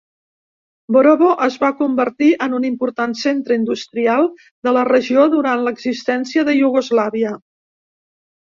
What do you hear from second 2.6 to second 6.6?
important centre industrial de la regió durant l'existència de